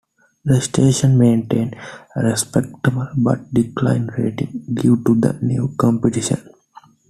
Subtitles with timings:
[0.45, 1.75] The station maintained
[2.15, 6.41] respectable but declining ratings, due to the new competition.